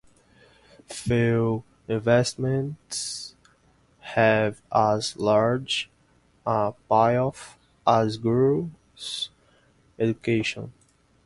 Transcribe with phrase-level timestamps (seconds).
[0.87, 3.35] Few investments
[3.99, 5.91] have as large
[6.43, 9.29] a payoff as girls’
[9.99, 10.73] education.